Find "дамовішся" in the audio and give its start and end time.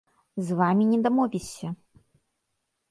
1.09-1.67